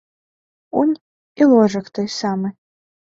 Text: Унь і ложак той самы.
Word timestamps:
Унь 0.79 0.95
і 1.41 1.47
ложак 1.51 1.85
той 1.99 2.09
самы. 2.19 2.49